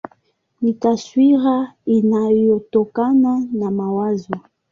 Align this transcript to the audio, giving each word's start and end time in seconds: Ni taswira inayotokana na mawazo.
Ni 0.61 0.73
taswira 0.73 1.73
inayotokana 1.85 3.47
na 3.53 3.71
mawazo. 3.71 4.35